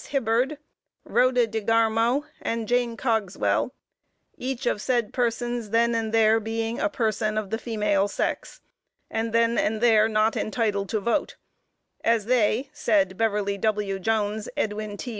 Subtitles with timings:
[0.07, 0.57] Hibbard,
[1.03, 3.71] Rhoda DeGarmo, and Jane Cogswell,
[4.35, 8.61] each of said persons then and there being a person of the female sex,
[9.11, 11.35] and then and there not entitled to vote,
[12.03, 13.99] as they, said Beverly W.
[13.99, 15.09] Jones, Edwin T.